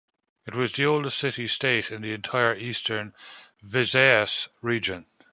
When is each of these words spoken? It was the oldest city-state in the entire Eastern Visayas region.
It 0.47 0.55
was 0.55 0.73
the 0.73 0.85
oldest 0.87 1.19
city-state 1.19 1.91
in 1.91 2.01
the 2.01 2.11
entire 2.13 2.55
Eastern 2.55 3.13
Visayas 3.63 4.47
region. 4.63 5.05